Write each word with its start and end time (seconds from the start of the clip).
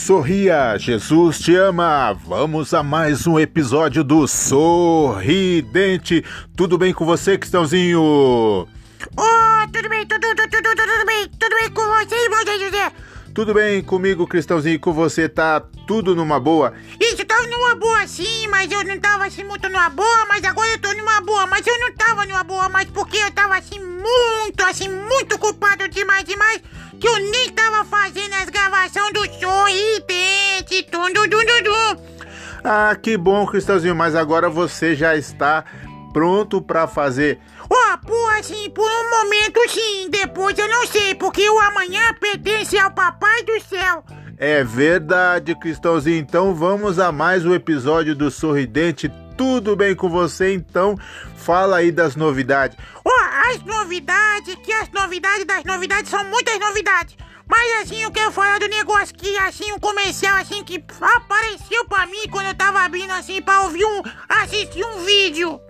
Sorria, 0.00 0.78
Jesus 0.78 1.38
te 1.38 1.54
ama. 1.54 2.14
Vamos 2.14 2.72
a 2.72 2.82
mais 2.82 3.26
um 3.26 3.38
episódio 3.38 4.02
do 4.02 4.26
Sorridente. 4.26 6.24
Tudo 6.56 6.78
bem 6.78 6.92
com 6.94 7.04
você, 7.04 7.36
Cristãozinho? 7.36 8.00
Oh, 8.00 8.66
tudo 9.70 9.88
bem, 9.90 10.06
tudo, 10.06 10.20
tudo, 10.20 10.48
tudo, 10.48 10.74
tudo 10.74 11.06
bem, 11.06 11.28
tudo 11.38 11.54
bem 11.54 11.70
com 11.70 11.82
você, 11.82 12.14
irmão 12.14 12.40
José? 12.58 12.92
Tudo 13.34 13.52
bem 13.52 13.82
comigo, 13.82 14.26
Cristãozinho? 14.26 14.80
Com 14.80 14.92
você 14.92 15.28
tá 15.28 15.60
tudo 15.86 16.16
numa 16.16 16.40
boa? 16.40 16.72
Isso, 16.98 17.24
numa 17.70 17.76
boa 17.76 18.06
sim, 18.06 18.48
mas 18.48 18.70
eu 18.70 18.82
não 18.84 18.98
tava 18.98 19.26
assim 19.26 19.44
muito 19.44 19.68
numa 19.68 19.88
boa, 19.90 20.26
mas 20.28 20.42
agora 20.44 20.68
eu 20.70 20.80
tô 20.80 20.92
numa 20.92 21.20
boa, 21.20 21.46
mas 21.46 21.64
eu 21.64 21.78
não 21.78 21.92
tava 21.94 22.26
numa 22.26 22.42
boa, 22.42 22.68
mas 22.68 22.88
porque 22.90 23.16
eu 23.16 23.30
tava 23.30 23.56
assim 23.56 23.78
muito, 23.78 24.60
assim, 24.64 24.88
muito 24.88 25.38
culpado 25.38 25.88
demais, 25.88 26.24
demais, 26.24 26.60
que 26.98 27.06
eu 27.06 27.16
nem 27.30 27.50
tava 27.50 27.84
fazendo 27.84 28.34
as 28.34 28.48
gravações 28.48 29.12
do 29.12 29.24
sorridente, 29.38 30.82
tudo, 30.90 31.28
tudo, 31.28 31.46
tudo. 31.46 32.00
Ah, 32.64 32.96
que 33.00 33.16
bom, 33.16 33.46
Cristãozinho, 33.46 33.94
mas 33.94 34.16
agora 34.16 34.50
você 34.50 34.96
já 34.96 35.16
está 35.16 35.64
pronto 36.12 36.60
para 36.60 36.88
fazer. 36.88 37.38
Oh, 37.70 37.98
por 38.04 38.34
assim, 38.38 38.68
por 38.70 38.90
um 38.90 39.10
momento 39.10 39.60
sim, 39.68 40.08
depois 40.10 40.58
eu 40.58 40.68
não 40.68 40.86
sei, 40.88 41.14
porque 41.14 41.48
o 41.48 41.60
amanhã 41.60 42.12
pertence 42.14 42.76
ao 42.76 42.90
Papai 42.90 43.44
do 43.44 43.60
Céu. 43.60 44.04
É 44.42 44.64
verdade, 44.64 45.54
Cristãozinho. 45.54 46.16
Então 46.16 46.54
vamos 46.54 46.98
a 46.98 47.12
mais 47.12 47.44
um 47.44 47.52
episódio 47.52 48.14
do 48.14 48.30
Sorridente. 48.30 49.12
Tudo 49.36 49.76
bem 49.76 49.94
com 49.94 50.08
você? 50.08 50.54
Então 50.54 50.96
fala 51.36 51.76
aí 51.76 51.92
das 51.92 52.16
novidades. 52.16 52.74
Oh, 53.04 53.50
as 53.50 53.62
novidades, 53.62 54.54
que 54.64 54.72
as 54.72 54.88
novidades 54.92 55.44
das 55.44 55.62
novidades 55.62 56.10
são 56.10 56.24
muitas 56.24 56.58
novidades. 56.58 57.18
Mas 57.46 57.82
assim, 57.82 58.02
eu 58.02 58.10
quero 58.10 58.32
falar 58.32 58.58
do 58.58 58.68
negócio 58.68 59.14
que, 59.14 59.36
assim, 59.36 59.72
um 59.72 59.78
comercial, 59.78 60.38
assim, 60.38 60.64
que 60.64 60.82
apareceu 61.02 61.84
pra 61.84 62.06
mim 62.06 62.26
quando 62.30 62.46
eu 62.46 62.54
tava 62.54 62.80
abrindo, 62.80 63.10
assim, 63.10 63.42
pra 63.42 63.64
ouvir 63.64 63.84
um, 63.84 64.02
assistir 64.26 64.82
um 64.82 65.04
vídeo. 65.04 65.60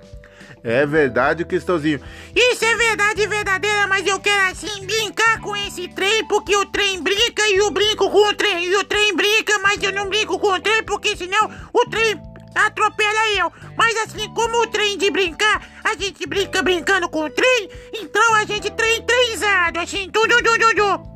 É 0.62 0.84
verdade, 0.84 1.44
Cristãozinho. 1.44 2.00
Isso 2.34 2.64
é 2.64 2.76
verdade 2.76 3.26
verdadeira, 3.26 3.86
mas 3.86 4.06
eu 4.06 4.20
quero 4.20 4.50
assim 4.50 4.84
brincar 4.84 5.40
com 5.40 5.56
esse 5.56 5.88
trem, 5.88 6.24
porque 6.26 6.54
o 6.56 6.66
trem 6.66 7.02
brinca 7.02 7.42
e 7.48 7.56
eu 7.56 7.70
brinco 7.70 8.10
com 8.10 8.28
o 8.28 8.34
trem. 8.34 8.66
E 8.66 8.76
o 8.76 8.84
trem 8.84 9.16
brinca, 9.16 9.58
mas 9.60 9.82
eu 9.82 9.92
não 9.92 10.08
brinco 10.08 10.38
com 10.38 10.52
o 10.52 10.60
trem, 10.60 10.82
porque 10.82 11.16
senão 11.16 11.50
o 11.72 11.86
trem 11.88 12.20
atropela 12.54 13.28
eu. 13.38 13.52
Mas 13.76 13.96
assim, 13.98 14.28
como 14.34 14.62
o 14.62 14.66
trem 14.66 14.98
de 14.98 15.10
brincar, 15.10 15.66
a 15.84 15.94
gente 15.94 16.26
brinca 16.26 16.62
brincando 16.62 17.08
com 17.08 17.24
o 17.24 17.30
trem, 17.30 17.70
então 17.94 18.34
a 18.34 18.44
gente 18.44 18.70
trem 18.70 19.02
trenzado, 19.02 19.80
assim, 19.80 20.10
tudo, 20.10 20.36
tudo, 20.42 20.58
tudo. 20.58 21.10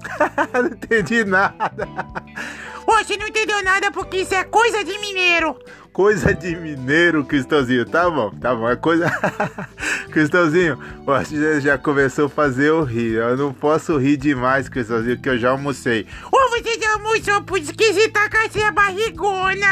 não 0.55 0.67
entendi 0.67 1.25
nada. 1.25 1.89
Você 2.95 3.17
não 3.17 3.27
entendeu 3.27 3.63
nada 3.63 3.91
porque 3.91 4.19
isso 4.19 4.33
é 4.35 4.45
coisa 4.45 4.85
de 4.85 4.97
mineiro. 4.99 5.59
Coisa 5.93 6.33
de 6.33 6.55
mineiro, 6.57 7.25
Cristãozinho. 7.25 7.85
Tá 7.85 8.09
bom, 8.09 8.31
tá 8.31 8.55
bom. 8.55 8.69
É 8.69 8.77
coisa. 8.77 9.11
Cristãozinho, 10.11 10.79
você 11.05 11.61
já 11.61 11.77
começou 11.77 12.27
a 12.27 12.29
fazer 12.29 12.69
eu 12.69 12.83
rir. 12.83 13.15
Eu 13.15 13.37
não 13.37 13.53
posso 13.53 13.99
rir 13.99 14.17
demais, 14.17 14.69
Cristãozinho, 14.69 15.21
que 15.21 15.29
eu 15.29 15.37
já 15.37 15.51
almocei. 15.51 16.07
Oh, 16.33 16.51
você 16.51 16.81
já 16.81 16.93
almoçou, 16.95 17.43
por 17.43 17.61
você 17.61 18.09
tá 18.09 18.31
com 18.31 18.39
essa 18.39 18.71
barrigona. 18.71 19.67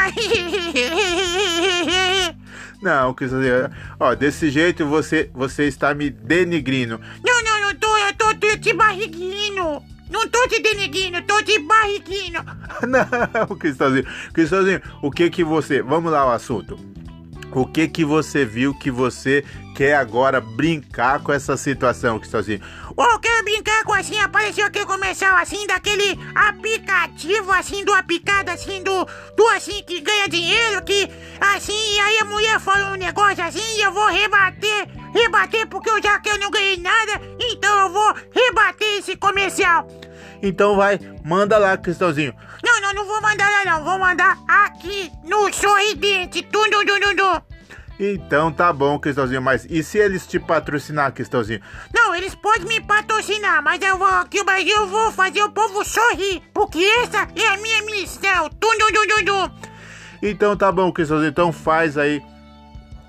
Não, 2.83 3.13
Cristãozinho. 3.13 3.71
Ó, 3.97 4.13
desse 4.13 4.49
jeito 4.49 4.85
você, 4.85 5.29
você 5.33 5.63
está 5.63 5.93
me 5.93 6.09
denigrindo. 6.09 6.99
Não, 7.25 7.41
não, 7.41 7.69
eu 7.69 7.75
tô, 7.79 7.97
eu 7.97 8.13
tô, 8.15 8.35
tô 8.35 8.57
te 8.57 8.73
barriguinho. 8.73 9.81
Não 10.13 10.29
tô 10.29 10.47
te 10.47 10.61
denegrindo, 10.61 11.23
tô 11.23 11.41
te 11.41 11.57
barriguinho. 11.57 12.39
Não, 12.87 13.57
Cristãozinho. 13.57 14.05
Cristãozinho, 14.31 14.79
o 15.01 15.09
que 15.09 15.27
que 15.31 15.43
você... 15.43 15.81
Vamos 15.81 16.11
lá 16.11 16.27
o 16.27 16.31
assunto. 16.31 16.77
O 17.51 17.65
que 17.65 17.87
que 17.87 18.05
você 18.05 18.45
viu 18.45 18.75
que 18.75 18.91
você 18.91 19.43
quer 19.75 19.95
agora 19.95 20.39
brincar 20.39 21.19
com 21.19 21.31
essa 21.31 21.57
situação, 21.57 22.19
Cristãozinho? 22.19 22.61
Oh, 22.95 23.03
eu 23.03 23.19
quero 23.19 23.43
brincar 23.43 23.83
com 23.83 23.93
assim, 23.93 24.19
apareceu 24.19 24.65
aquele 24.65 24.85
comercial 24.85 25.35
assim, 25.37 25.65
daquele 25.65 26.19
aplicativo 26.35 27.51
assim, 27.51 27.83
do 27.83 27.93
aplicado 27.93 28.51
assim, 28.51 28.83
do, 28.83 29.07
do 29.35 29.47
assim, 29.49 29.83
que 29.83 29.99
ganha 29.99 30.27
dinheiro, 30.27 30.83
que 30.83 31.09
assim, 31.39 31.73
e 31.73 31.99
aí 31.99 32.19
a 32.19 32.25
mulher 32.25 32.59
fala 32.59 32.91
um 32.91 32.95
negócio 32.95 33.43
assim, 33.43 33.77
e 33.77 33.81
eu 33.81 33.91
vou 33.91 34.07
rebater, 34.07 34.87
rebater 35.13 35.67
porque 35.67 35.89
eu 35.89 36.01
já 36.01 36.19
que 36.19 36.29
eu 36.29 36.37
não 36.37 36.51
ganhei 36.51 36.77
nada, 36.77 37.19
então 37.39 37.79
eu 37.81 37.89
vou 37.89 38.15
rebater 38.31 38.99
esse 38.99 39.15
comercial. 39.15 39.87
Então 40.45 40.75
vai, 40.75 40.99
manda 41.23 41.57
lá, 41.57 41.77
Cristãozinho. 41.77 42.35
Não, 42.61 42.81
não, 42.81 42.93
não 42.93 43.05
vou 43.05 43.21
mandar 43.21 43.49
lá 43.49 43.63
não, 43.63 43.85
vou 43.85 43.97
mandar 43.97 44.37
aqui 44.45 45.09
no 45.23 45.51
Sorridente, 45.53 46.43
tudo, 46.43 46.85
tudo, 46.85 47.15
tudo. 47.15 47.43
Então 47.97 48.51
tá 48.51 48.73
bom, 48.73 48.99
Cristãozinho, 48.99 49.41
mas 49.41 49.65
e 49.69 49.81
se 49.81 49.97
eles 49.97 50.27
te 50.27 50.37
patrocinar, 50.37 51.13
Cristãozinho? 51.13 51.61
Não, 51.95 52.13
eles 52.13 52.35
podem 52.35 52.67
me 52.67 52.81
patrocinar, 52.81 53.63
mas 53.63 53.81
eu 53.81 53.97
vou 53.97 54.05
aqui 54.05 54.39
no 54.39 54.43
Brasil 54.43 54.75
eu 54.75 54.87
vou 54.87 55.13
fazer 55.13 55.41
o 55.41 55.51
povo 55.51 55.85
sorrir, 55.85 56.41
porque 56.53 56.83
essa 57.01 57.25
é 57.37 57.47
a 57.47 57.57
minha 57.57 57.81
missão. 57.83 58.49
Tudo, 58.59 58.85
tudo, 58.91 59.25
tudo. 59.25 59.53
Então 60.21 60.57
tá 60.57 60.69
bom, 60.73 60.91
Cristãozinho, 60.91 61.29
então 61.29 61.53
faz 61.53 61.97
aí. 61.97 62.21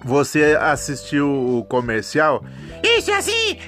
Você 0.04 0.56
assistiu 0.60 1.26
o 1.30 1.64
comercial? 1.64 2.44
Isso 2.82 3.10
assim, 3.10 3.58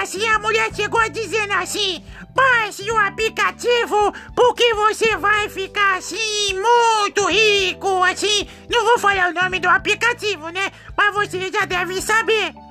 assim 0.00 0.26
a 0.26 0.38
mulher 0.38 0.74
chegou 0.74 1.08
dizendo 1.10 1.52
assim: 1.52 2.02
baixe 2.34 2.90
o 2.90 2.96
aplicativo 2.96 4.12
porque 4.34 4.74
você 4.74 5.16
vai 5.16 5.48
ficar 5.48 5.96
assim 5.96 6.54
muito 6.54 7.26
rico, 7.28 8.02
assim. 8.02 8.48
Não 8.68 8.84
vou 8.84 8.98
falar 8.98 9.30
o 9.30 9.34
nome 9.34 9.60
do 9.60 9.68
aplicativo, 9.68 10.48
né? 10.48 10.70
Mas 10.96 11.14
você 11.14 11.50
já 11.50 11.64
deve 11.64 12.02
saber. 12.02 12.65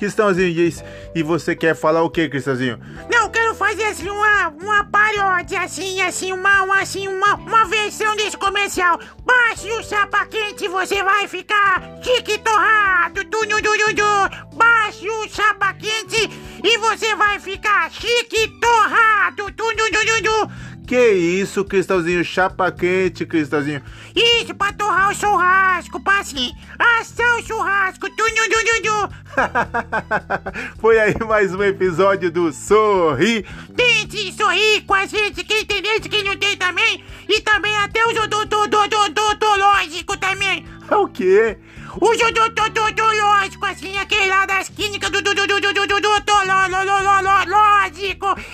Cristãozinho, 0.00 0.72
e 1.14 1.22
você 1.22 1.54
quer 1.54 1.76
falar 1.76 2.02
o 2.02 2.08
que, 2.08 2.26
Cristãozinho? 2.26 2.80
Não, 3.12 3.28
quero 3.28 3.54
fazer 3.54 3.84
assim 3.84 4.08
uma, 4.08 4.48
uma 4.48 4.82
paródia, 4.84 5.60
assim, 5.60 6.00
assim, 6.00 6.32
uma, 6.32 6.62
uma, 6.62 6.80
assim, 6.80 7.06
uma, 7.06 7.34
uma 7.34 7.66
versão 7.66 8.16
desse 8.16 8.34
comercial. 8.38 8.98
Baixe 9.22 9.70
o 9.70 9.82
chapa 9.82 10.24
quente, 10.24 10.66
você 10.68 11.02
vai 11.04 11.28
ficar 11.28 11.82
chique 12.02 12.38
torrado, 12.38 13.22
du, 13.24 13.40
du, 13.40 13.60
du, 13.60 13.94
du. 13.94 14.56
Baixe 14.56 15.06
o 15.06 15.28
chapa 15.28 15.74
quente 15.74 16.30
e 16.64 16.78
você 16.78 17.14
vai 17.14 17.38
ficar 17.38 17.90
chique 17.90 18.48
torrado, 18.58 19.50
du, 19.50 19.74
du, 19.74 19.90
du, 19.90 20.22
du. 20.22 20.70
Que 20.90 21.12
isso, 21.12 21.64
Cristãozinho? 21.64 22.24
Chapa 22.24 22.72
quente, 22.72 23.24
Cristãozinho. 23.24 23.80
Isso, 24.12 24.52
pra 24.56 24.72
torrar 24.72 25.10
o 25.10 25.14
churrasco, 25.14 26.00
pra 26.00 26.18
assim, 26.18 26.52
assar 26.76 27.36
o 27.36 27.42
churrasco. 27.44 28.10
Foi 30.80 30.98
aí 30.98 31.14
mais 31.26 31.54
um 31.54 31.62
episódio 31.62 32.30
do 32.30 32.52
Sorri. 32.52 33.44
Tente 33.76 34.32
sorrir 34.32 34.82
com 34.82 34.94
a 34.94 35.06
gente, 35.06 35.44
quem 35.44 35.64
tem 35.64 35.82
desse, 35.82 36.08
quem 36.08 36.24
não 36.24 36.36
tem 36.36 36.56
também. 36.56 37.02
E 37.28 37.40
também 37.40 37.76
até 37.78 38.04
o 38.04 38.10
odontológico 38.10 40.16
também. 40.16 40.64
O 40.90 41.06
quê? 41.08 41.58
O 42.00 42.06
odontológico, 42.06 43.66
assim, 43.66 43.96
aquele 43.98 44.26
lá 44.26 44.46
das 44.46 44.68
clínicas 44.68 45.10
do 45.10 45.18
odontológico. 45.18 45.70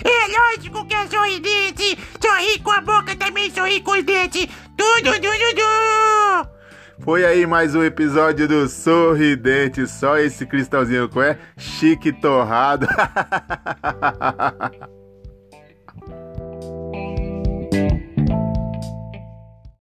É 0.04 0.38
lógico 0.38 0.86
que 0.86 0.94
é 0.94 1.06
sorridente. 1.06 1.98
Sorri 2.20 2.58
com 2.60 2.70
a 2.70 2.80
boca 2.80 3.14
também, 3.16 3.50
sorri 3.50 3.80
com 3.80 3.92
os 3.92 4.04
dentes. 4.04 4.46
Tudo, 4.76 5.12
tudo, 5.12 5.20
tudo. 5.20 5.85
Foi 7.06 7.24
aí 7.24 7.46
mais 7.46 7.76
um 7.76 7.84
episódio 7.84 8.48
do 8.48 8.68
Sorridente. 8.68 9.86
Só 9.86 10.18
esse 10.18 10.44
cristalzinho 10.44 11.08
com 11.08 11.22
é 11.22 11.38
chique 11.56 12.12
torrado. 12.12 12.88